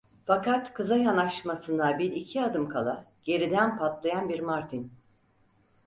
[0.25, 4.91] Fakat kıza yanaşmasına bir iki adım kala, geriden patlayan bir martin.